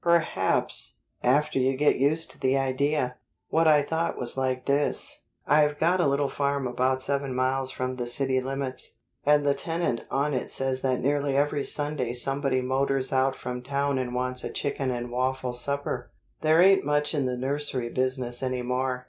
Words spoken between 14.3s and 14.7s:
a